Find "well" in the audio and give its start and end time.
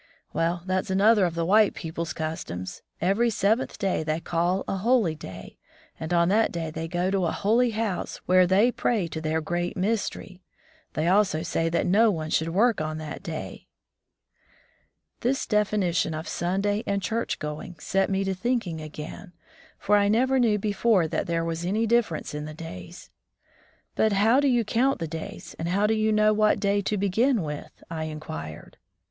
0.33-0.63